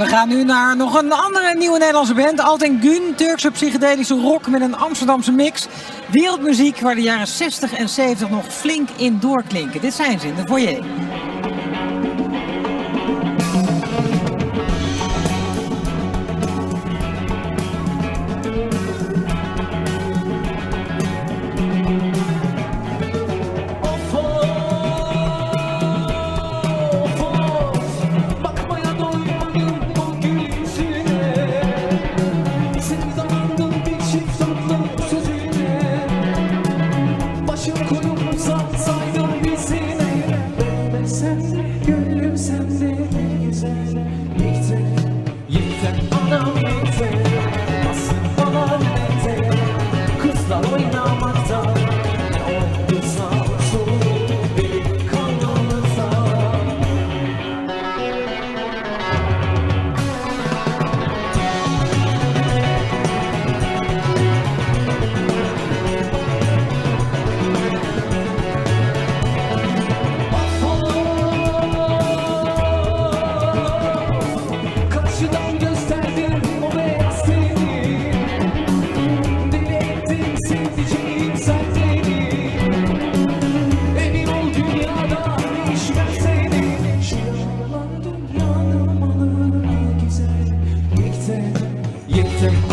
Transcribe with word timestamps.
We 0.00 0.06
gaan 0.06 0.28
nu 0.28 0.44
naar 0.44 0.76
nog 0.76 1.02
een 1.02 1.12
andere 1.12 1.54
nieuwe 1.56 1.78
Nederlandse 1.78 2.14
band. 2.14 2.40
Alten 2.40 2.80
Gun, 2.80 3.14
Turkse 3.14 3.50
psychedelische 3.50 4.14
rock 4.14 4.46
met 4.46 4.60
een 4.60 4.76
Amsterdamse 4.76 5.32
mix. 5.32 5.66
Wereldmuziek 6.10 6.80
waar 6.80 6.94
de 6.94 7.02
jaren 7.02 7.26
60 7.26 7.74
en 7.74 7.88
70 7.88 8.30
nog 8.30 8.46
flink 8.46 8.88
in 8.96 9.18
doorklinken. 9.20 9.80
Dit 9.80 9.94
zijn 9.94 10.20
ze 10.20 10.26
in 10.26 10.34
de 10.34 10.46
foyer. 10.46 10.84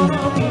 Oh, 0.00 0.47